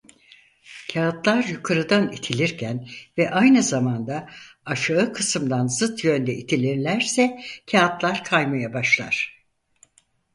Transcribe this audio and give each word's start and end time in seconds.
Kağıtlar 0.93 1.43
yukarıdan 1.43 2.11
itilirken 2.11 2.87
ve 3.17 3.31
aynı 3.31 3.63
zamanda 3.63 4.29
aşağı 4.65 5.13
kısmından 5.13 5.67
zıt 5.67 6.03
yönde 6.03 6.33
itilirlerse 6.35 7.39
kağıtlar 7.71 8.23
kaymaya 8.23 8.73
başlar. 8.73 9.43